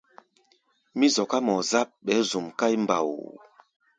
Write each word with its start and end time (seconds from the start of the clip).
Mí 0.97 1.07
zɔká 1.15 1.37
mɔɔ-záp, 1.45 1.89
ɓɛɛ́ 2.05 2.25
zuʼm 2.29 2.47
káí 2.59 2.75
mbao. 2.83 3.13